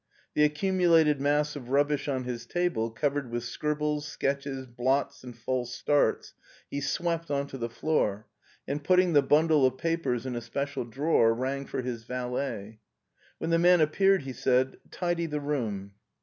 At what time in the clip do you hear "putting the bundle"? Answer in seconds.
8.83-9.63